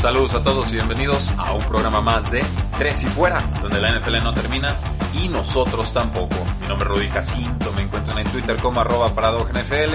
[0.00, 2.40] Saludos a todos y bienvenidos a un programa más de
[2.78, 4.68] Tres y Fuera, donde la NFL no termina
[5.20, 6.36] y nosotros tampoco.
[6.58, 9.94] Mi nombre es Rudy Jacinto, me encuentran en Twitter como arroba NFL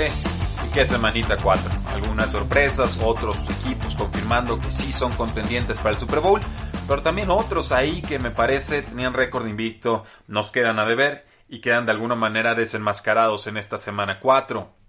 [0.63, 1.69] y que semanita 4.
[1.87, 6.39] Algunas sorpresas, otros equipos confirmando que sí son contendientes para el Super Bowl,
[6.87, 11.61] pero también otros ahí que me parece tenían récord invicto, nos quedan a deber y
[11.61, 14.84] quedan de alguna manera desenmascarados en esta semana 4.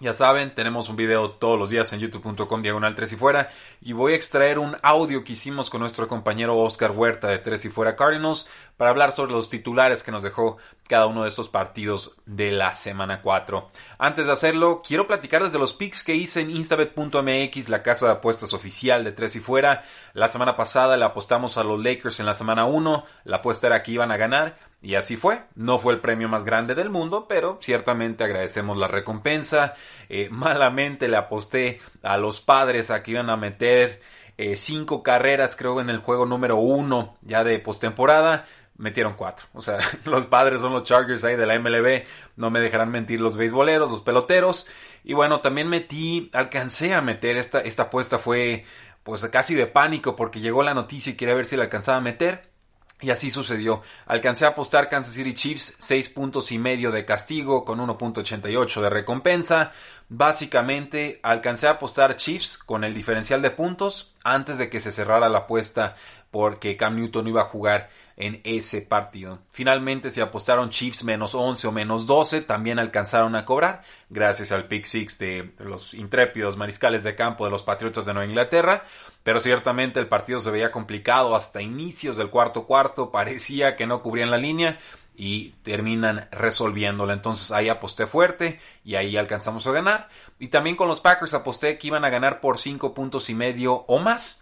[0.00, 3.50] Ya saben, tenemos un video todos los días en youtube.com diagonal 3 y fuera
[3.82, 7.66] y voy a extraer un audio que hicimos con nuestro compañero Oscar Huerta de 3
[7.66, 10.56] y fuera Cardinals para hablar sobre los titulares que nos dejó
[10.90, 13.70] cada uno de estos partidos de la semana 4.
[13.96, 18.12] Antes de hacerlo, quiero platicarles de los picks que hice en instabet.mx, la casa de
[18.14, 19.84] apuestas oficial de 3 y fuera.
[20.14, 23.84] La semana pasada le apostamos a los Lakers en la semana 1, la apuesta era
[23.84, 25.44] que iban a ganar y así fue.
[25.54, 29.74] No fue el premio más grande del mundo, pero ciertamente agradecemos la recompensa.
[30.08, 34.00] Eh, malamente le aposté a los padres a que iban a meter
[34.42, 38.46] eh, cinco carreras, creo, en el juego número uno ya de postemporada.
[38.80, 39.46] Metieron cuatro.
[39.52, 42.04] O sea, los padres son los Chargers ahí de la MLB.
[42.36, 44.66] No me dejarán mentir los beisboleros, los peloteros.
[45.04, 48.64] Y bueno, también metí, alcancé a meter esta, esta apuesta fue
[49.02, 52.00] pues casi de pánico porque llegó la noticia y quería ver si la alcanzaba a
[52.00, 52.48] meter.
[53.02, 53.82] Y así sucedió.
[54.06, 58.90] Alcancé a apostar Kansas City Chiefs 6 puntos y medio de castigo con 1.88 de
[58.90, 59.72] recompensa.
[60.08, 65.28] Básicamente alcancé a apostar Chiefs con el diferencial de puntos antes de que se cerrara
[65.28, 65.96] la apuesta
[66.30, 69.40] porque Cam Newton iba a jugar en ese partido.
[69.50, 74.68] Finalmente se apostaron Chiefs menos 11 o menos 12, también alcanzaron a cobrar gracias al
[74.68, 78.84] pick six de los intrépidos mariscales de campo de los Patriotas de Nueva Inglaterra,
[79.22, 84.02] pero ciertamente el partido se veía complicado hasta inicios del cuarto cuarto, parecía que no
[84.02, 84.78] cubrían la línea
[85.16, 87.12] y terminan resolviéndola.
[87.12, 90.08] Entonces ahí aposté fuerte y ahí alcanzamos a ganar.
[90.38, 93.84] Y también con los Packers aposté que iban a ganar por 5 puntos y medio
[93.86, 94.39] o más.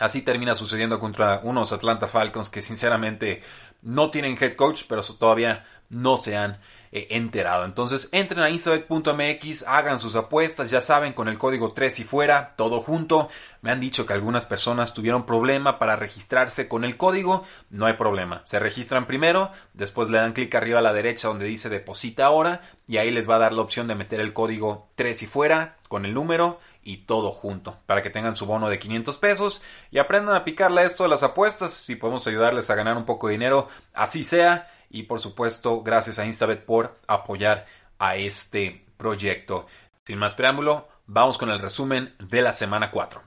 [0.00, 3.42] Así termina sucediendo contra unos Atlanta Falcons que sinceramente
[3.82, 6.58] no tienen head coach, pero todavía no se han
[6.92, 7.64] eh, enterado.
[7.64, 12.54] Entonces entren a instabet.mx, hagan sus apuestas, ya saben, con el código 3 y fuera,
[12.56, 13.28] todo junto.
[13.62, 17.44] Me han dicho que algunas personas tuvieron problema para registrarse con el código.
[17.68, 18.40] No hay problema.
[18.44, 22.62] Se registran primero, después le dan clic arriba a la derecha donde dice deposita ahora
[22.88, 25.76] y ahí les va a dar la opción de meter el código 3 y fuera
[25.86, 29.62] con el número y todo junto para que tengan su bono de 500 pesos
[29.92, 31.72] y aprendan a picarle esto de las apuestas.
[31.72, 34.68] Si podemos ayudarles a ganar un poco de dinero, así sea.
[34.90, 37.64] Y por supuesto, gracias a Instabet por apoyar
[37.98, 39.66] a este proyecto.
[40.04, 43.22] Sin más preámbulo, vamos con el resumen de la semana 4.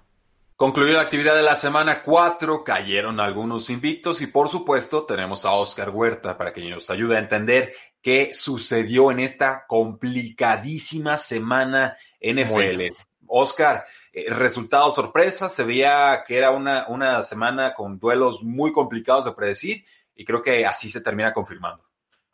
[0.55, 5.53] Concluyó la actividad de la semana 4, cayeron algunos invictos y por supuesto tenemos a
[5.53, 12.93] Oscar Huerta para que nos ayude a entender qué sucedió en esta complicadísima semana NFL.
[13.27, 19.25] Oscar, eh, resultado sorpresa, se veía que era una, una semana con duelos muy complicados
[19.25, 19.83] de predecir
[20.15, 21.83] y creo que así se termina confirmando.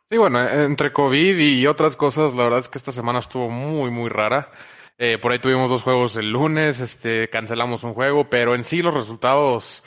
[0.09, 3.91] Sí, bueno, entre COVID y otras cosas, la verdad es que esta semana estuvo muy,
[3.91, 4.51] muy rara.
[4.97, 8.81] Eh, por ahí tuvimos dos juegos el lunes, este, cancelamos un juego, pero en sí
[8.81, 9.84] los resultados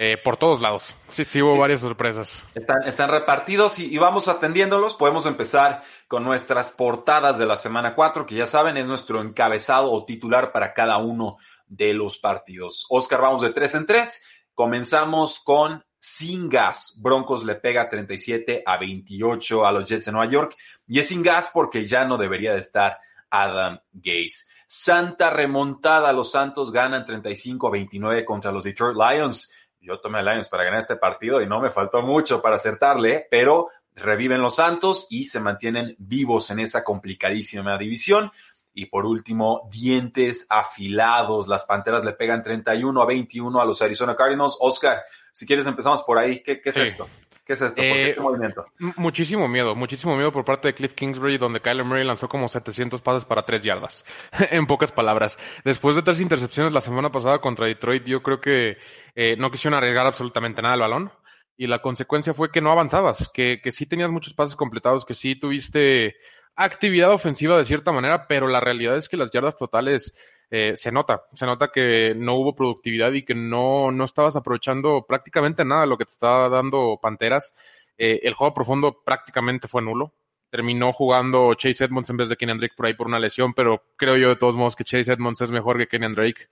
[0.00, 0.94] eh, por todos lados.
[1.08, 2.44] Sí, sí hubo varias sorpresas.
[2.54, 4.94] Están, están repartidos y, y, vamos atendiéndolos.
[4.94, 9.90] Podemos empezar con nuestras portadas de la semana 4, que ya saben es nuestro encabezado
[9.90, 12.86] o titular para cada uno de los partidos.
[12.88, 14.24] Oscar, vamos de tres en tres.
[14.54, 16.94] Comenzamos con sin gas.
[16.96, 20.56] Broncos le pega 37 a 28 a los Jets de Nueva York.
[20.86, 22.98] Y es sin gas porque ya no debería de estar
[23.30, 24.46] Adam Gase.
[24.66, 26.12] Santa remontada.
[26.12, 29.50] Los Santos ganan 35 a 29 contra los Detroit Lions.
[29.80, 33.26] Yo tomé a Lions para ganar este partido y no me faltó mucho para acertarle,
[33.30, 38.30] pero reviven los Santos y se mantienen vivos en esa complicadísima división.
[38.74, 41.48] Y por último, dientes afilados.
[41.48, 44.56] Las Panteras le pegan 31 a 21 a los Arizona Cardinals.
[44.60, 45.02] Oscar,
[45.38, 46.42] si quieres empezamos por ahí.
[46.42, 46.80] ¿Qué, qué es sí.
[46.80, 47.08] esto?
[47.44, 47.76] ¿Qué es esto?
[47.76, 48.64] ¿Por qué Eh, este movimiento?
[48.96, 53.00] Muchísimo miedo, muchísimo miedo por parte de Cliff Kingsbury, donde Kyler Murray lanzó como 700
[53.02, 54.04] pases para 3 yardas,
[54.50, 55.38] en pocas palabras.
[55.64, 58.78] Después de tres intercepciones la semana pasada contra Detroit, yo creo que
[59.14, 61.12] eh, no quisieron arriesgar absolutamente nada al balón.
[61.56, 65.14] y la consecuencia fue que no avanzabas, que, que sí tenías muchos pases completados, que
[65.14, 66.16] sí tuviste
[66.56, 70.12] actividad ofensiva de cierta manera, pero la realidad es que las yardas totales
[70.50, 75.04] eh, se nota, se nota que no hubo productividad y que no, no estabas aprovechando
[75.06, 77.54] prácticamente nada de lo que te estaba dando Panteras.
[77.96, 80.14] Eh, el juego profundo prácticamente fue nulo.
[80.50, 83.82] Terminó jugando Chase Edmonds en vez de Kenyan Drake por ahí por una lesión, pero
[83.96, 86.48] creo yo de todos modos que Chase Edmonds es mejor que Kenyan Drake.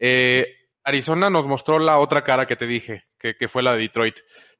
[0.00, 0.46] Eh,
[0.82, 4.16] Arizona nos mostró la otra cara que te dije, que, que fue la de Detroit,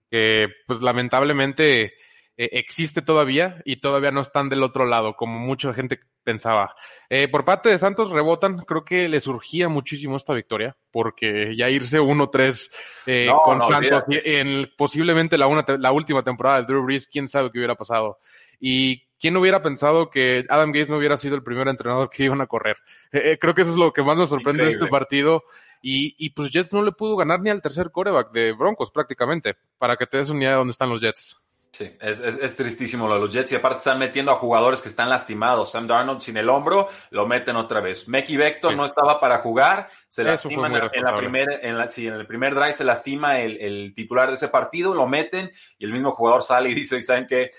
[0.08, 1.94] que pues lamentablemente
[2.36, 6.74] eh, existe todavía y todavía no están del otro lado, como mucha gente pensaba.
[7.08, 11.70] Eh, por parte de Santos rebotan, creo que le surgía muchísimo esta victoria, porque ya
[11.70, 12.70] irse 1-3
[13.06, 17.52] eh, con Santos en posiblemente la, una, la última temporada de Drew Brees, quién sabe
[17.52, 18.18] qué hubiera pasado.
[18.58, 22.40] Y quién hubiera pensado que Adam Gates no hubiera sido el primer entrenador que iban
[22.40, 22.76] a correr.
[23.10, 25.44] creo que eso es lo que más nos sorprende de este partido.
[25.80, 29.54] Y, y pues Jets no le pudo ganar ni al tercer coreback de Broncos prácticamente,
[29.78, 31.38] para que te des una idea de dónde están los Jets.
[31.76, 34.88] Sí, es, es, tristísimo lo de los Jets y aparte están metiendo a jugadores que
[34.88, 35.72] están lastimados.
[35.72, 38.08] Sam Darnold sin el hombro, lo meten otra vez.
[38.08, 40.88] Mecky Vector no estaba para jugar, se lastima en, la,
[41.18, 44.48] primera, en, la, sí, en el primer drive se lastima el, el, titular de ese
[44.48, 47.50] partido, lo meten y el mismo jugador sale y dice, ¿saben qué?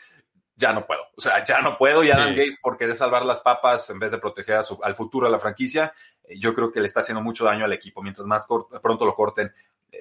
[0.56, 3.42] Ya no puedo, o sea, ya no puedo y Adam Gates por querer salvar las
[3.42, 5.94] papas en vez de proteger a su, al futuro de la franquicia,
[6.24, 8.02] eh, yo creo que le está haciendo mucho daño al equipo.
[8.02, 8.48] Mientras más
[8.82, 9.54] pronto lo corten,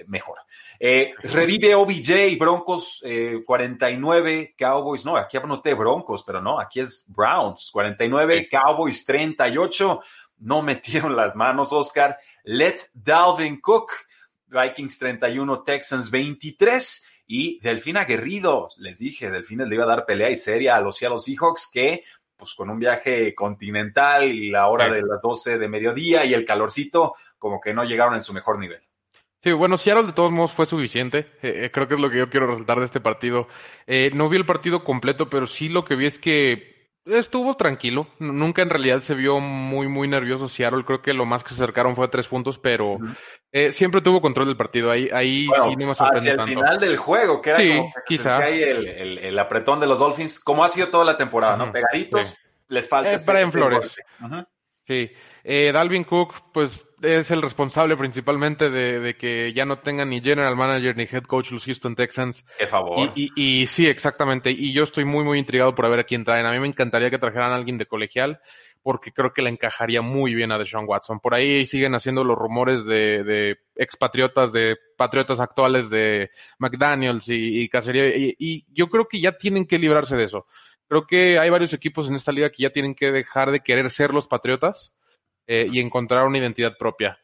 [0.06, 0.38] mejor.
[0.78, 3.02] Eh, revive OBJ, Broncos
[3.44, 10.00] 49, eh, Cowboys, no, aquí anoté Broncos, pero no, aquí es Browns, 49, Cowboys 38,
[10.38, 12.18] no metieron las manos, Oscar.
[12.44, 13.92] Let Dalvin Cook,
[14.48, 17.12] Vikings 31, Texans 23.
[17.28, 20.96] Y Delfín aguerrido, les dije, Delfín le iba a dar pelea y seria a los
[20.96, 22.04] Seattle Seahawks que
[22.36, 26.44] pues con un viaje continental y la hora de las 12 de mediodía y el
[26.44, 28.85] calorcito, como que no llegaron en su mejor nivel.
[29.46, 31.18] Sí, bueno, Seattle de todos modos fue suficiente.
[31.40, 33.46] Eh, eh, creo que es lo que yo quiero resaltar de este partido.
[33.86, 38.08] Eh, no vi el partido completo, pero sí lo que vi es que estuvo tranquilo.
[38.18, 40.84] Nunca en realidad se vio muy, muy nervioso Seattle.
[40.84, 42.98] Creo que lo más que se acercaron fue a tres puntos, pero
[43.70, 44.90] siempre tuvo control del partido.
[44.90, 47.92] Ahí, ahí sí no me sorprendió Hacia el final del juego, que era sí, como
[47.92, 48.48] que quizá.
[48.48, 51.70] el, el, apretón de los Dolphins, como ha sido toda la temporada, ¿no?
[51.70, 53.12] Pegaditos, les falta.
[53.12, 53.96] Eh, Brian Flores.
[54.88, 55.12] Sí.
[55.44, 60.96] Dalvin Cook, pues es el responsable principalmente de, que ya no tengan ni general manager
[60.96, 62.44] ni head coach los Houston Texans.
[62.58, 63.12] Qué favor.
[63.14, 64.50] Y, y, sí, exactamente.
[64.50, 66.46] Y yo estoy muy, muy intrigado por ver a quién traen.
[66.46, 68.40] A mí me encantaría que trajeran a alguien de colegial
[68.82, 71.20] porque creo que le encajaría muy bien a Deshaun Watson.
[71.20, 77.62] Por ahí siguen haciendo los rumores de, de expatriotas, de patriotas actuales de McDaniels y,
[77.62, 78.04] y Cacería.
[78.16, 80.46] y yo creo que ya tienen que librarse de eso.
[80.88, 83.90] Creo que hay varios equipos en esta liga que ya tienen que dejar de querer
[83.90, 84.92] ser los patriotas
[85.46, 87.18] eh, y encontrar una identidad propia.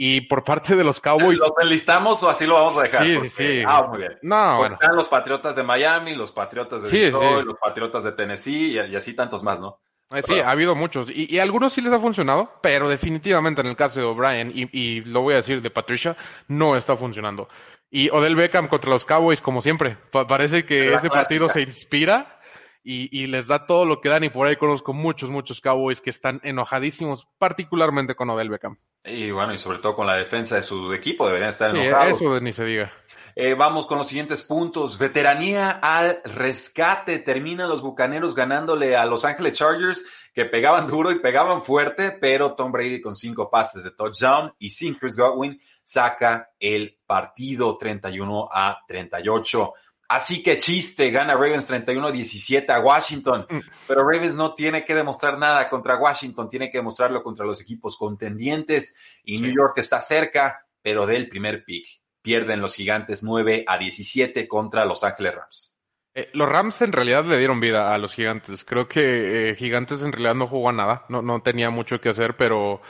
[0.00, 1.38] Y por parte de los Cowboys.
[1.38, 3.04] ¿Lo enlistamos o así lo vamos a dejar?
[3.04, 3.62] Sí, sí.
[3.66, 4.16] Ah, muy bien.
[4.22, 4.74] No, bueno.
[4.74, 9.14] Están los Patriotas de Miami, los Patriotas de Detroit, los Patriotas de Tennessee y, así
[9.14, 9.80] tantos más, ¿no?
[10.10, 11.10] Eh, sí, ha habido muchos.
[11.10, 14.68] Y, y, algunos sí les ha funcionado, pero definitivamente en el caso de O'Brien, y,
[14.72, 16.16] y, lo voy a decir de Patricia,
[16.46, 17.48] no está funcionando.
[17.90, 19.96] Y Odell Beckham contra los Cowboys, como siempre.
[20.10, 22.37] parece que ese partido se inspira
[22.82, 26.10] y, les da todo lo que dan y por ahí conozco muchos, muchos Cowboys que
[26.10, 28.78] están enojadísimos, particularmente con Odell Beckham.
[29.04, 32.16] Y bueno, y sobre todo con la defensa de su equipo, deberían estar enojados.
[32.16, 32.92] eso ni se diga.
[33.40, 34.98] Eh, vamos con los siguientes puntos.
[34.98, 37.20] Veteranía al rescate.
[37.20, 42.54] Terminan los Bucaneros ganándole a Los Ángeles Chargers, que pegaban duro y pegaban fuerte, pero
[42.54, 48.48] Tom Brady con cinco pases de touchdown y sin Chris Godwin saca el partido 31
[48.52, 49.72] a 38.
[50.08, 53.58] Así que chiste, gana Ravens 31-17 a Washington, mm.
[53.86, 57.96] pero Ravens no tiene que demostrar nada contra Washington, tiene que demostrarlo contra los equipos
[57.96, 61.86] contendientes y New York está cerca, pero del primer pick.
[62.22, 65.78] Pierden los gigantes 9 a 17 contra Los Ángeles Rams.
[66.14, 68.64] Eh, los Rams en realidad le dieron vida a los gigantes.
[68.64, 72.08] Creo que eh, Gigantes en realidad no jugó a nada, no, no tenía mucho que
[72.08, 72.80] hacer, pero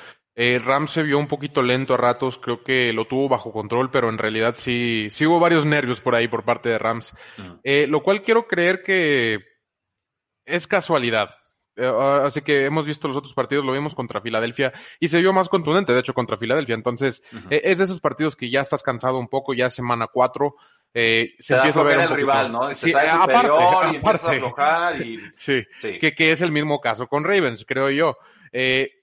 [0.41, 3.91] eh, Ram se vio un poquito lento a ratos, creo que lo tuvo bajo control,
[3.91, 7.13] pero en realidad sí, sí hubo varios nervios por ahí por parte de Rams.
[7.65, 9.41] Eh, lo cual quiero creer que
[10.45, 11.31] es casualidad.
[11.75, 11.93] Eh,
[12.23, 15.49] así que hemos visto los otros partidos, lo vimos contra Filadelfia y se vio más
[15.49, 16.77] contundente, de hecho, contra Filadelfia.
[16.77, 20.55] Entonces, es de esos partidos que ya estás cansado un poco, ya semana cuatro.
[20.95, 22.73] se, empieza a ver el rival, ¿no?
[22.77, 23.51] Sí, aparte,
[23.99, 25.05] aparte.
[25.05, 28.17] y sí, Que, que, es el mismo caso con Ravens, creo yo.
[28.53, 28.98] Eh,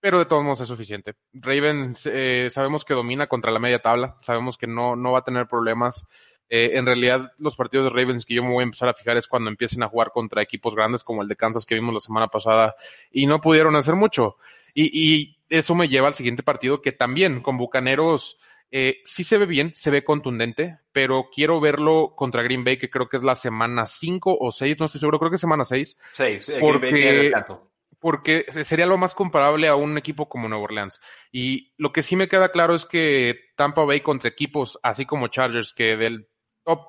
[0.00, 1.14] pero de todos modos es suficiente.
[1.32, 5.24] Ravens eh, sabemos que domina contra la media tabla, sabemos que no, no va a
[5.24, 6.06] tener problemas.
[6.48, 9.16] Eh, en realidad, los partidos de Ravens que yo me voy a empezar a fijar
[9.16, 12.00] es cuando empiecen a jugar contra equipos grandes como el de Kansas que vimos la
[12.00, 12.74] semana pasada
[13.10, 14.36] y no pudieron hacer mucho.
[14.74, 18.38] Y, y eso me lleva al siguiente partido que también con Bucaneros
[18.72, 22.88] Eh, sí se ve bien, se ve contundente, pero quiero verlo contra Green Bay, que
[22.88, 25.64] creo que es la semana 5 o 6, no estoy seguro, creo que es semana
[25.64, 25.98] 6.
[26.12, 27.32] 6, porque,
[28.00, 31.00] porque sería lo más comparable a un equipo como Nueva Orleans.
[31.30, 35.28] Y lo que sí me queda claro es que Tampa Bay contra equipos así como
[35.28, 36.28] Chargers, que del
[36.64, 36.80] top,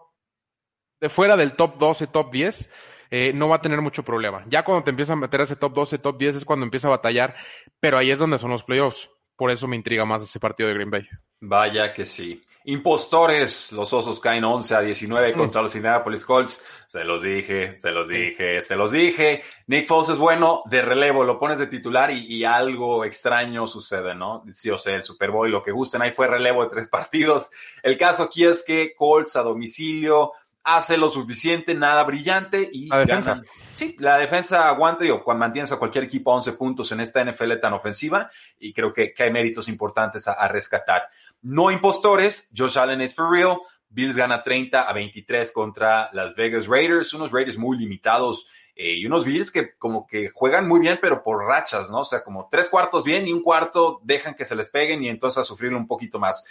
[0.99, 2.69] de fuera del top 12, top 10,
[3.11, 4.45] eh, no va a tener mucho problema.
[4.47, 6.87] Ya cuando te empiezas a meter a ese top 12, top 10 es cuando empieza
[6.87, 7.35] a batallar,
[7.79, 9.09] pero ahí es donde son los playoffs.
[9.35, 11.07] Por eso me intriga más ese partido de Green Bay.
[11.41, 12.41] Vaya que sí.
[12.65, 15.37] Impostores, los osos caen 11 a 19 mm.
[15.37, 16.63] contra los Indianapolis Colts.
[16.87, 19.43] Se los dije, se los dije, se los dije.
[19.67, 24.43] Nick Foles es bueno de relevo, lo pones de titular y, algo extraño sucede, ¿no?
[24.53, 27.49] Sí, o sea, el Super Bowl, lo que gusten, ahí fue relevo de tres partidos.
[27.81, 32.99] El caso aquí es que Colts a domicilio hace lo suficiente, nada brillante y la
[32.99, 33.41] defensa.
[33.73, 37.23] Sí, la defensa aguanta, digo, cuando mantienes a cualquier equipo a 11 puntos en esta
[37.23, 41.09] NFL tan ofensiva y creo que, hay méritos importantes a, rescatar.
[41.41, 43.57] No impostores, Josh Allen es for real,
[43.89, 49.05] Bills gana 30 a 23 contra las Vegas Raiders, unos Raiders muy limitados eh, y
[49.05, 51.99] unos Bills que como que juegan muy bien, pero por rachas, ¿no?
[51.99, 55.09] O sea, como tres cuartos bien y un cuarto dejan que se les peguen y
[55.09, 56.45] entonces a sufrirlo un poquito más.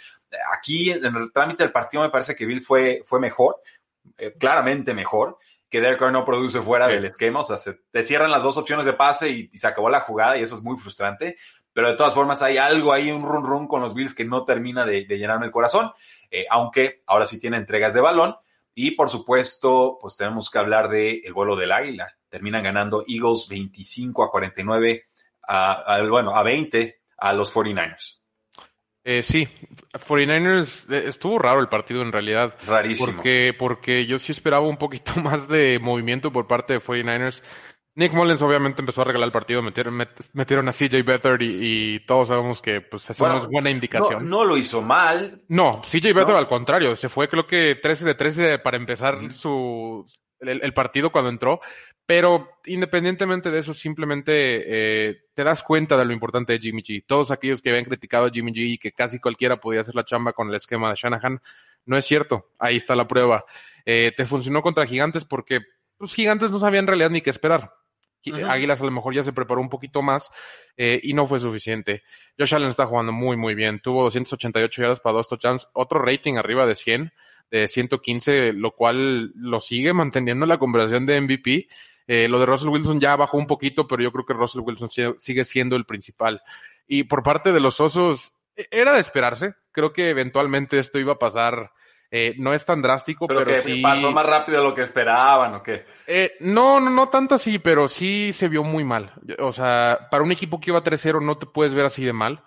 [0.53, 3.57] Aquí en el trámite del partido me parece que Bills fue, fue mejor,
[4.17, 5.37] eh, claramente mejor,
[5.71, 8.57] que Derek Carr no produce fuera del esquema, o sea, se, te cierran las dos
[8.57, 11.37] opciones de pase y, se acabó la jugada y eso es muy frustrante,
[11.73, 14.45] pero de todas formas hay algo ahí, un run run con los Bills que no
[14.45, 15.91] termina de, llenarme el corazón,
[16.29, 18.35] eh, aunque ahora sí tiene entregas de balón
[18.73, 23.47] y por supuesto, pues tenemos que hablar del el vuelo del águila, terminan ganando Eagles
[23.49, 25.05] 25 a 49,
[25.47, 28.19] a, bueno, a 20 a los 49ers.
[29.03, 29.47] Eh, sí,
[29.93, 32.55] 49ers eh, estuvo raro el partido en realidad.
[32.65, 33.13] Rarísimo.
[33.13, 37.43] Porque, porque yo sí esperaba un poquito más de movimiento por parte de 49ers.
[37.93, 42.29] Nick Mullens obviamente empezó a regalar el partido, metieron, metieron a CJ Beathard y, todos
[42.29, 44.29] sabemos que pues eso no es buena indicación.
[44.29, 45.41] No, lo hizo mal.
[45.49, 50.05] No, CJ Beathard al contrario, se fue creo que 13 de 13 para empezar su,
[50.41, 51.59] el, partido cuando entró,
[52.05, 57.03] pero independientemente de eso, simplemente eh, te das cuenta de lo importante de Jimmy G.
[57.05, 60.05] Todos aquellos que habían criticado a Jimmy G y que casi cualquiera podía hacer la
[60.05, 61.41] chamba con el esquema de Shanahan,
[61.85, 62.49] no es cierto.
[62.57, 63.45] Ahí está la prueba.
[63.85, 65.59] Eh, te funcionó contra Gigantes porque
[65.99, 67.73] los Gigantes no sabían en realidad ni qué esperar.
[68.29, 70.31] Águilas a lo mejor ya se preparó un poquito más
[70.77, 72.03] eh, y no fue suficiente.
[72.37, 73.79] Josh Allen está jugando muy, muy bien.
[73.81, 77.11] Tuvo 288 yardas para dos touchdowns, otro rating arriba de 100
[77.51, 81.67] de 115, lo cual lo sigue manteniendo la conversación de MVP.
[82.07, 85.17] Eh, lo de Russell Wilson ya bajó un poquito, pero yo creo que Russell Wilson
[85.17, 86.41] sigue siendo el principal.
[86.87, 89.53] Y por parte de los Osos, e-, era de esperarse.
[89.71, 91.71] Creo que eventualmente esto iba a pasar.
[92.13, 93.81] Eh, no es tan drástico, pero, pero sí.
[93.81, 95.85] pasó más rápido de lo que esperaban, ¿o qué?
[96.05, 99.13] Eh, no, no, no tanto así, pero sí se vio muy mal.
[99.39, 102.43] O sea, para un equipo que iba 3-0 no te puedes ver así de mal.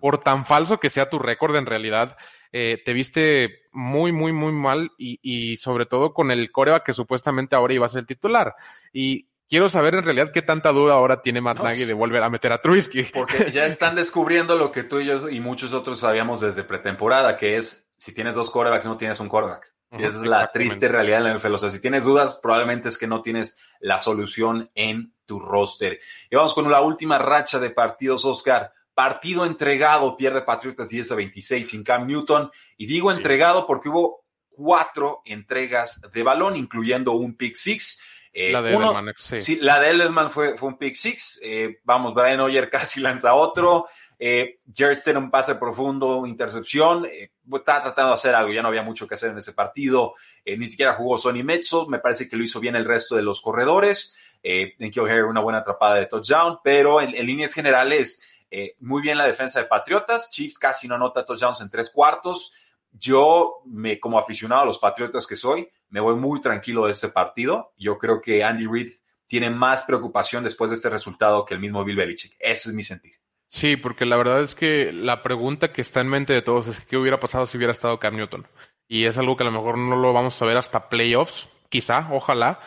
[0.00, 2.16] Por tan falso que sea tu récord en realidad,
[2.52, 6.92] eh, te viste muy, muy, muy mal y, y sobre todo con el coreback que
[6.94, 8.54] supuestamente ahora iba a ser el titular.
[8.94, 12.30] Y quiero saber en realidad qué tanta duda ahora tiene Matt Nagy de volver a
[12.30, 13.02] meter a Trubisky.
[13.12, 17.36] Porque ya están descubriendo lo que tú y yo y muchos otros sabíamos desde pretemporada,
[17.36, 19.72] que es si tienes dos corebacks no tienes un coreback.
[19.92, 21.54] Y esa es la triste realidad en la NFL.
[21.54, 26.00] O sea, si tienes dudas, probablemente es que no tienes la solución en tu roster.
[26.28, 28.72] Y vamos con la última racha de partidos, Oscar.
[28.92, 32.50] Partido entregado, pierde Patriotas 10 a 26 sin Cam Newton.
[32.76, 38.00] Y digo entregado porque hubo cuatro entregas de balón, incluyendo un pick six.
[38.32, 39.58] Eh, la de Edelman, sí.
[39.60, 41.38] La de Edelman fue, fue un pick six.
[41.40, 43.86] Eh, vamos, Brian Hoyer casi lanza otro.
[44.24, 47.06] Eh, Jared un pase profundo, intercepción.
[47.06, 50.14] Eh, estaba tratando de hacer algo, ya no había mucho que hacer en ese partido.
[50.46, 51.88] ni siquiera jugó Sonny Metzo.
[51.88, 54.16] Me parece que lo hizo bien el resto de los corredores.
[54.42, 59.18] Eh, Nikhil Harry una buena atrapada de touchdown, pero en líneas generales eh, muy bien
[59.18, 60.30] la defensa de Patriotas.
[60.30, 62.52] Chiefs casi no anota touchdowns en tres cuartos.
[62.92, 67.08] Yo, me, como aficionado a los Patriotas que soy, me voy muy tranquilo de este
[67.08, 67.72] partido.
[67.76, 68.92] Yo creo que Andy Reid
[69.26, 72.36] tiene más preocupación después de este resultado que el mismo Bill Belichick.
[72.38, 73.21] Ese es mi sentir.
[73.52, 76.86] Sí, porque la verdad es que la pregunta que está en mente de todos es
[76.86, 78.46] qué hubiera pasado si hubiera estado Cam Newton.
[78.88, 82.08] Y es algo que a lo mejor no lo vamos a ver hasta playoffs, quizá,
[82.12, 82.60] ojalá.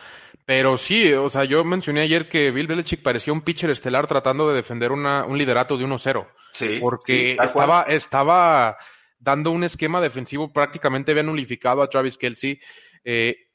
[0.44, 4.48] Pero sí, o sea, yo mencioné ayer que Bill Belichick parecía un pitcher estelar tratando
[4.48, 6.24] de defender una, un liderato de 1-0.
[6.52, 6.78] Sí.
[6.80, 8.76] Porque estaba, estaba
[9.18, 12.60] dando un esquema defensivo, prácticamente había nulificado a Travis Kelsey.
[13.02, 13.45] Eh,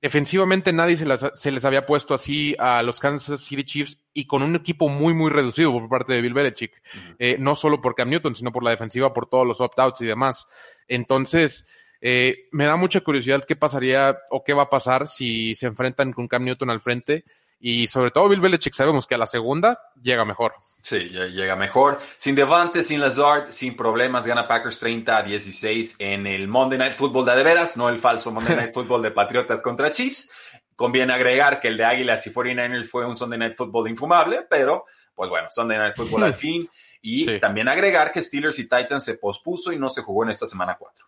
[0.00, 4.42] defensivamente nadie se, se, les había puesto así a los Kansas City Chiefs y con
[4.42, 6.82] un equipo muy, muy reducido por parte de Bill Belichick.
[7.18, 10.06] eh, no solo por Cam Newton, sino por la defensiva, por todos los opt-outs y
[10.06, 10.46] demás.
[10.88, 11.66] Entonces,
[12.00, 16.12] eh, me da mucha curiosidad qué pasaría o qué va a pasar si se enfrentan
[16.12, 17.24] con Cam Newton al frente
[17.60, 20.54] Y sobre todo Bill Belichick sabemos que a la segunda llega mejor.
[20.80, 22.00] Sí, llega mejor.
[22.16, 26.94] Sin Devante, sin Lazard, sin problemas, gana Packers 30 a 16 en el Monday Night
[26.94, 30.30] Football de, veras, no el falso Monday Night Football de Patriotas contra Chiefs.
[30.74, 34.86] Conviene agregar que el de Águilas y 49ers fue un Sunday Night Football infumable, pero
[35.14, 36.66] pues bueno, Sunday Night Football al fin.
[37.02, 40.46] Y también agregar que Steelers y Titans se pospuso y no se jugó en esta
[40.46, 41.06] semana 4.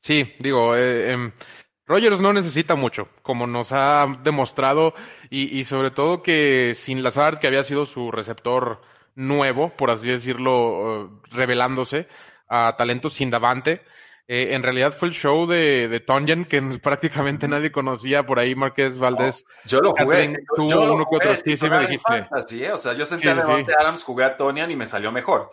[0.00, 1.32] Sí, digo, eh, em,
[1.86, 4.94] Rogers no necesita mucho, como nos ha demostrado,
[5.30, 8.80] y, y, sobre todo que sin Lazard, que había sido su receptor
[9.14, 12.08] nuevo, por así decirlo, uh, revelándose
[12.48, 13.82] a talentos sin Davante,
[14.28, 18.54] eh, en realidad fue el show de, de Tonyan, que prácticamente nadie conocía por ahí,
[18.54, 19.44] Márquez Valdés.
[19.66, 20.36] yo lo jugué.
[20.56, 22.26] tú uno que otro sí, sí me dijiste.
[22.30, 22.72] Así, ¿eh?
[22.72, 25.50] O sea, yo sentí a Devante Adams, jugué a Tonyan y me salió mejor.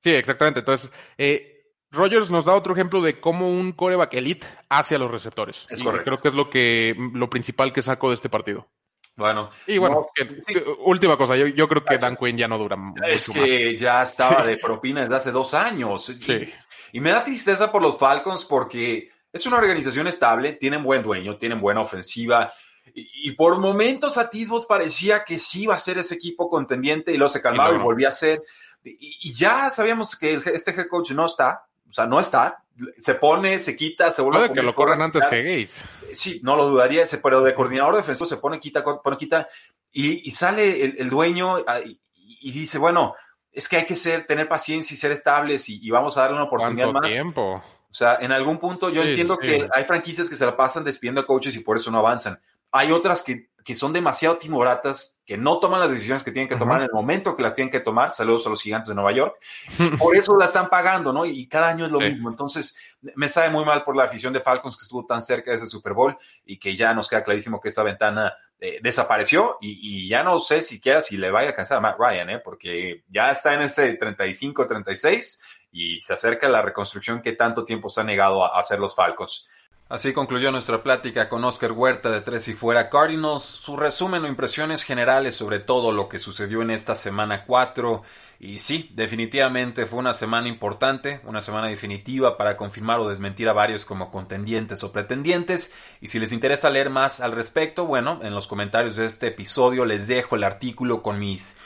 [0.00, 0.60] Sí, exactamente.
[0.60, 1.59] Entonces, eh,
[1.92, 5.66] Rogers nos da otro ejemplo de cómo un coreback elite hace a los receptores.
[5.68, 6.04] Es y correcto.
[6.04, 8.68] creo que es lo que lo principal que saco de este partido.
[9.16, 9.50] Bueno.
[9.66, 10.54] Y bueno, no, que, sí.
[10.54, 13.72] que, última cosa, yo, yo, creo que Dan Quinn ya no dura mucho Es que
[13.72, 13.80] más.
[13.80, 16.04] ya estaba de propina desde hace dos años.
[16.04, 16.32] Sí.
[16.32, 21.02] Y, y me da tristeza por los Falcons porque es una organización estable, tienen buen
[21.02, 22.52] dueño, tienen buena ofensiva.
[22.94, 27.16] Y, y, por momentos atisbos parecía que sí iba a ser ese equipo contendiente y
[27.16, 28.42] luego se calmaba y, no, y volvía a ser.
[28.82, 32.62] Y, y, ya sabíamos que el, este head coach no está, o sea, no está,
[32.96, 35.84] se pone, se quita, se vuelve a que lo corran antes que Gates.
[36.12, 39.48] Sí, no lo dudaría, pero de coordinador defensivo se pone, quita, pone, quita,
[39.92, 42.00] y, y sale el, el dueño y,
[42.40, 43.14] y, dice, bueno,
[43.52, 46.36] es que hay que ser, tener paciencia y ser estables y, y vamos a darle
[46.36, 47.10] una oportunidad más.
[47.10, 47.62] tiempo?
[47.90, 49.48] O sea, en algún punto yo sí, entiendo sí.
[49.48, 52.40] que hay franquicias que se la pasan despidiendo a coaches y por eso no avanzan.
[52.70, 56.56] Hay otras que, que son demasiado timoratas, que no toman las decisiones que tienen que
[56.56, 56.84] tomar uh -huh.
[56.86, 58.10] en el momento que las tienen que tomar.
[58.10, 59.36] Saludos a los gigantes de Nueva York.
[59.96, 61.24] Por eso la están pagando, ¿no?
[61.24, 62.06] Y cada año es lo sí.
[62.06, 62.30] mismo.
[62.30, 62.76] Entonces,
[63.14, 65.68] me sabe muy mal por la afición de Falcons que estuvo tan cerca de ese
[65.68, 70.08] Super Bowl y que ya nos queda clarísimo que esa ventana eh, desapareció y, y,
[70.08, 72.38] ya no sé siquiera si le vaya a alcanzar a Matt Ryan, ¿eh?
[72.40, 78.00] Porque ya está en ese 35-36 y se acerca la reconstrucción que tanto tiempo se
[78.00, 79.48] ha negado a hacer los Falcons.
[79.90, 84.28] Así concluyó nuestra plática con Oscar Huerta de Tres y Fuera Cardinals, su resumen o
[84.28, 88.00] impresiones generales sobre todo lo que sucedió en esta semana 4.
[88.38, 93.52] Y sí, definitivamente fue una semana importante, una semana definitiva para confirmar o desmentir a
[93.52, 95.74] varios como contendientes o pretendientes.
[96.00, 99.84] Y si les interesa leer más al respecto, bueno, en los comentarios de este episodio
[99.84, 101.56] les dejo el artículo con mis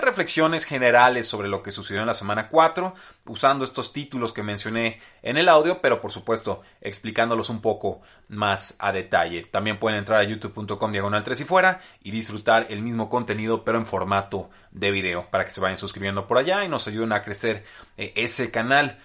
[0.00, 2.94] reflexiones generales sobre lo que sucedió en la semana 4,
[3.26, 8.74] usando estos títulos que mencioné en el audio, pero por supuesto explicándolos un poco más
[8.78, 9.42] a detalle.
[9.44, 13.78] También pueden entrar a youtube.com diagonal 3 y fuera y disfrutar el mismo contenido, pero
[13.78, 17.22] en formato de video, para que se vayan suscribiendo por allá y nos ayuden a
[17.22, 17.64] crecer
[17.96, 18.98] eh, ese canal.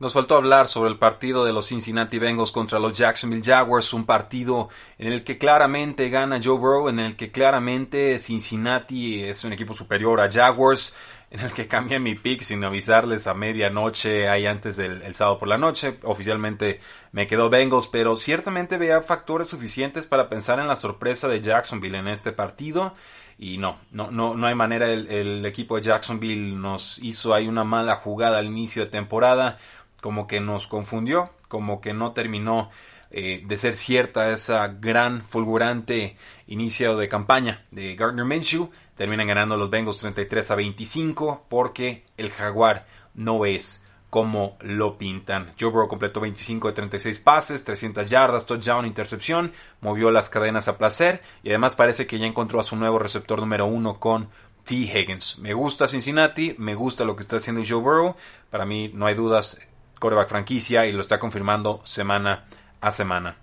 [0.00, 4.06] Nos faltó hablar sobre el partido de los Cincinnati Bengals contra los Jacksonville Jaguars, un
[4.06, 9.52] partido en el que claramente gana Joe Burrow, en el que claramente Cincinnati es un
[9.52, 10.94] equipo superior a Jaguars,
[11.32, 15.36] en el que cambié mi pick sin avisarles a medianoche, ahí antes del el sábado
[15.36, 15.98] por la noche.
[16.04, 16.78] Oficialmente
[17.10, 21.98] me quedó Bengals, pero ciertamente veía factores suficientes para pensar en la sorpresa de Jacksonville
[21.98, 22.94] en este partido.
[23.36, 24.90] Y no, no, no, no hay manera.
[24.90, 29.58] El, el equipo de Jacksonville nos hizo ahí una mala jugada al inicio de temporada
[30.00, 32.70] como que nos confundió, como que no terminó
[33.10, 38.70] eh, de ser cierta esa gran, fulgurante inicio de campaña de Gardner Minshew.
[38.96, 45.52] Terminan ganando los Bengals 33 a 25 porque el Jaguar no es como lo pintan.
[45.58, 50.78] Joe Burrow completó 25 de 36 pases, 300 yardas, touchdown, intercepción, movió las cadenas a
[50.78, 54.28] placer y además parece que ya encontró a su nuevo receptor número uno con
[54.64, 54.74] T.
[54.74, 55.38] Higgins.
[55.38, 58.16] Me gusta Cincinnati, me gusta lo que está haciendo Joe Burrow.
[58.50, 59.58] Para mí no hay dudas,
[59.98, 62.46] coreback franquicia y lo está confirmando semana
[62.80, 63.36] a semana.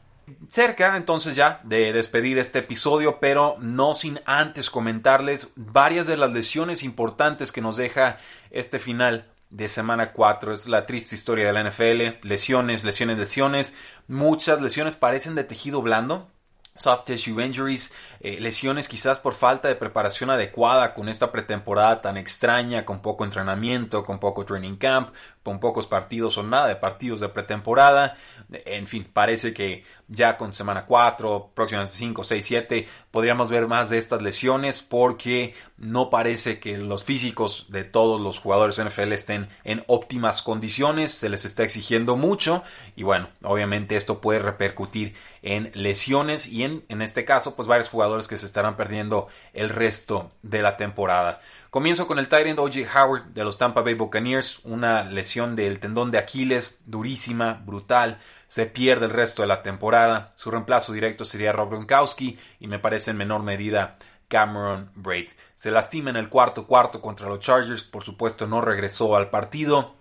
[0.49, 6.31] Cerca entonces ya de despedir este episodio, pero no sin antes comentarles varias de las
[6.31, 8.17] lesiones importantes que nos deja
[8.49, 10.53] este final de semana 4.
[10.53, 12.27] Es la triste historia de la NFL.
[12.27, 13.77] Lesiones, lesiones, lesiones.
[14.07, 16.27] Muchas lesiones parecen de tejido blando
[16.77, 22.17] soft tissue injuries, eh, lesiones quizás por falta de preparación adecuada con esta pretemporada tan
[22.17, 25.09] extraña, con poco entrenamiento, con poco training camp,
[25.45, 28.17] con pocos partidos o nada de partidos de pretemporada.
[28.49, 33.91] En fin, parece que ya con semana 4, próximas 5, 6, 7, podríamos ver más
[33.91, 39.49] de estas lesiones porque no parece que los físicos de todos los jugadores NFL estén
[39.63, 42.63] en óptimas condiciones, se les está exigiendo mucho
[42.95, 47.89] y bueno, obviamente esto puede repercutir en lesiones y en, en este caso pues varios
[47.89, 51.39] jugadores que se estarán perdiendo el resto de la temporada.
[51.75, 52.87] Comienzo con el Tyrant O.J.
[52.95, 58.65] Howard de los Tampa Bay Buccaneers, una lesión del tendón de Aquiles durísima, brutal, se
[58.65, 60.31] pierde el resto de la temporada.
[60.37, 63.97] Su reemplazo directo sería Rob Gronkowski y me parece en menor medida
[64.29, 65.31] Cameron Braid.
[65.55, 69.95] Se lastima en el cuarto cuarto contra los Chargers, por supuesto no regresó al partido.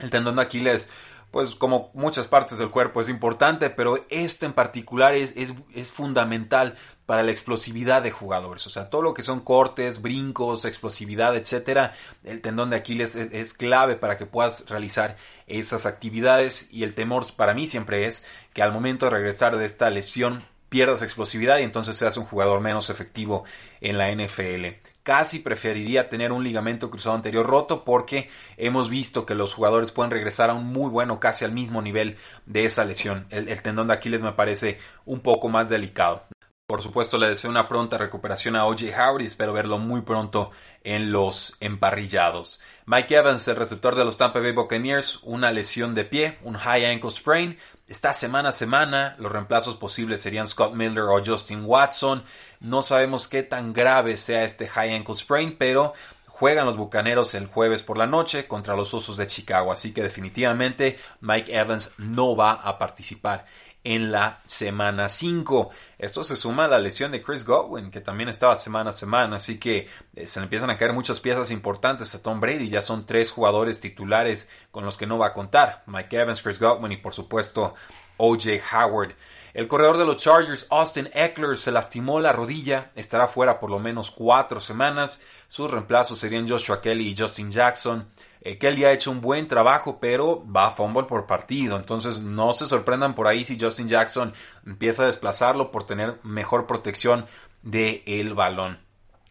[0.00, 0.88] El tendón de Aquiles
[1.30, 6.76] pues como muchas partes del cuerpo es importante, pero este en particular es, es, fundamental
[7.06, 8.66] para la explosividad de jugadores.
[8.66, 11.92] O sea, todo lo que son cortes, brincos, explosividad, etcétera,
[12.24, 15.16] el tendón de Aquiles es, es clave para que puedas realizar
[15.46, 16.72] estas actividades.
[16.72, 20.42] Y el temor para mí siempre es que al momento de regresar de esta lesión
[20.68, 23.44] pierdas explosividad y entonces seas un jugador menos efectivo
[23.80, 29.34] en la NFL casi preferiría tener un ligamento cruzado anterior roto porque hemos visto que
[29.34, 33.26] los jugadores pueden regresar a un muy bueno, casi al mismo nivel de esa lesión.
[33.30, 36.24] El, tendón de Aquiles me parece un poco más delicado.
[36.66, 40.52] Por supuesto, le deseo una pronta recuperación a OJ Howard y espero verlo muy pronto
[40.84, 42.60] en los emparrillados.
[42.86, 46.86] Mike Evans, el receptor de los Tampa Bay Buccaneers, una lesión de pie, un high
[46.86, 47.58] ankle sprain.
[47.90, 49.16] Está semana a semana.
[49.18, 52.22] Los reemplazos posibles serían Scott Miller o Justin Watson.
[52.60, 55.94] No sabemos qué tan grave sea este high ankle sprain, pero
[56.28, 59.72] juegan los Bucaneros el jueves por la noche contra los Osos de Chicago.
[59.72, 63.44] Así que definitivamente Mike Evans no va a participar
[63.84, 65.70] en la semana 5.
[65.98, 69.36] Esto se suma a la lesión de Chris Godwin, que también estaba semana a semana,
[69.36, 72.68] así que eh, se le empiezan a caer muchas piezas importantes a Tom Brady.
[72.68, 76.58] Ya son tres jugadores titulares con los que no va a contar: Mike Evans, Chris
[76.58, 77.74] Godwin y, por supuesto,
[78.16, 79.14] OJ Howard.
[79.52, 83.80] El corredor de los Chargers, Austin Eckler, se lastimó la rodilla, estará fuera por lo
[83.80, 85.20] menos cuatro semanas.
[85.48, 88.08] Sus reemplazos serían Joshua Kelly y Justin Jackson.
[88.42, 91.76] Eh, Kelly ha hecho un buen trabajo, pero va a fumble por partido.
[91.76, 94.32] Entonces no se sorprendan por ahí si Justin Jackson
[94.66, 97.26] empieza a desplazarlo por tener mejor protección
[97.62, 98.78] del el balón.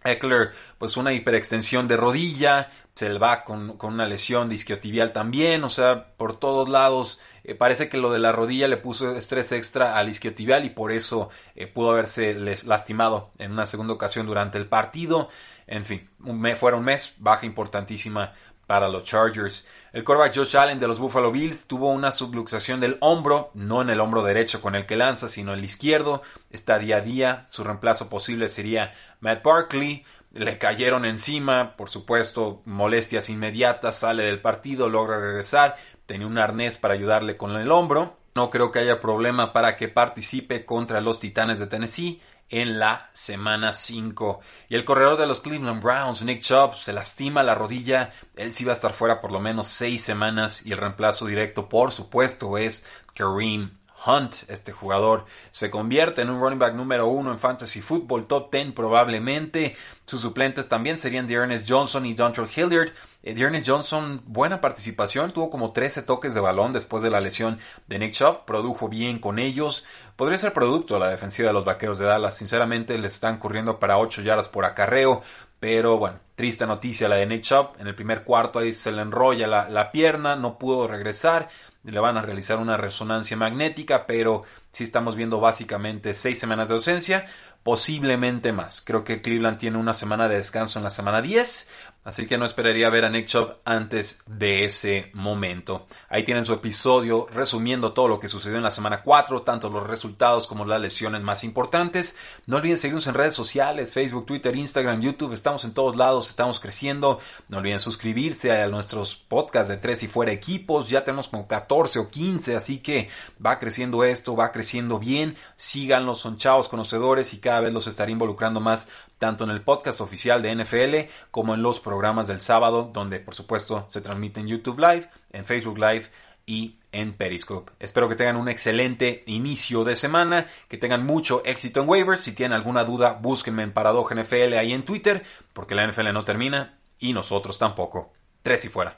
[0.03, 5.63] Eckler, pues una hiperextensión de rodilla, se le va con, una lesión de isquiotibial también,
[5.63, 9.51] o sea, por todos lados eh, parece que lo de la rodilla le puso estrés
[9.51, 14.57] extra al isquiotibial y por eso eh, pudo haberse lastimado en una segunda ocasión durante
[14.57, 15.29] el partido.
[15.65, 18.33] En fin, un fuera un mes, baja importantísima
[18.69, 19.65] para los Chargers.
[19.93, 23.89] El quarterback Josh Allen de los Buffalo Bills tuvo una subluxación del hombro, no en
[23.89, 26.21] el hombro derecho con el que lanza, sino el izquierdo.
[26.51, 27.45] Está día a día.
[27.47, 30.05] Su reemplazo posible sería Matt Barkley.
[30.33, 36.77] Le cayeron encima, por supuesto, molestias inmediatas, sale del partido, logra regresar, tenía un arnés
[36.77, 38.17] para ayudarle con el hombro.
[38.35, 43.09] No creo que haya problema para que participe contra los Titanes de Tennessee en la
[43.13, 44.41] semana 5.
[44.69, 48.11] Y el corredor de los Cleveland Browns, Nick Chubb, se lastima la rodilla.
[48.35, 51.69] Él sí va a estar fuera por lo menos 6 semanas y el reemplazo directo,
[51.69, 53.71] por supuesto, es Kareem
[54.05, 58.51] Hunt, este jugador, se convierte en un running back número uno en fantasy football, top
[58.51, 59.75] 10 probablemente.
[60.05, 62.91] Sus suplentes también serían Dearness Johnson y Dontrell Hilliard.
[63.21, 67.59] Eh, Dearness Johnson, buena participación, tuvo como 13 toques de balón después de la lesión
[67.87, 69.83] de Nick Chubb, produjo bien con ellos.
[70.15, 72.37] Podría ser producto de la defensiva de los vaqueros de Dallas.
[72.37, 75.21] Sinceramente, les están corriendo para 8 yardas por acarreo.
[75.59, 77.71] Pero bueno, triste noticia la de Nick Chubb.
[77.79, 81.49] En el primer cuarto ahí se le enrolla la, la pierna, no pudo regresar
[81.83, 86.75] le van a realizar una resonancia magnética, pero si estamos viendo básicamente seis semanas de
[86.75, 87.25] ausencia,
[87.63, 88.81] posiblemente más.
[88.81, 91.69] Creo que Cleveland tiene una semana de descanso en la semana 10,
[92.01, 95.85] Así que no esperaría ver a Nick Chubb antes de ese momento.
[96.07, 99.85] Ahí tienen su episodio resumiendo todo lo que sucedió en la semana 4, tanto los
[99.85, 102.15] resultados como las lesiones más importantes.
[102.45, 105.33] No olviden seguirnos en redes sociales, Facebook, Twitter, Instagram, YouTube.
[105.33, 107.19] Estamos en todos lados, estamos creciendo.
[107.49, 110.89] No olviden suscribirse a nuestros podcasts de tres y fuera equipos.
[110.89, 113.09] Ya tenemos como 14 o 15, así que
[113.45, 115.35] va creciendo esto, va creciendo bien.
[115.57, 118.87] Síganlos, son chavos conocedores y cada vez los estaré involucrando más
[119.19, 123.35] tanto en el podcast oficial de NFL como en los programas del sábado, donde por
[123.35, 126.07] supuesto se transmite en YouTube Live, en Facebook Live
[126.45, 127.71] y en Periscope.
[127.79, 132.21] Espero que tengan un excelente inicio de semana, que tengan mucho éxito en waivers.
[132.21, 136.23] Si tienen alguna duda, búsquenme en Paradoja NFL ahí en Twitter, porque la NFL no
[136.23, 138.13] termina y nosotros tampoco.
[138.41, 138.97] Tres y fuera.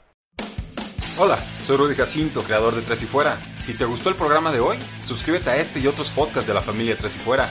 [1.18, 3.38] Hola, soy Rudy Jacinto, creador de Tres y Fuera.
[3.60, 6.62] Si te gustó el programa de hoy, suscríbete a este y otros podcasts de la
[6.62, 7.50] familia Tres y Fuera